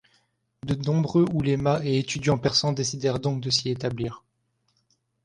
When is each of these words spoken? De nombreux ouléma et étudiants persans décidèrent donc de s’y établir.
De 0.65 0.73
nombreux 0.73 1.25
ouléma 1.31 1.79
et 1.83 1.99
étudiants 1.99 2.39
persans 2.39 2.71
décidèrent 2.73 3.19
donc 3.19 3.39
de 3.39 3.51
s’y 3.51 3.69
établir. 3.69 4.23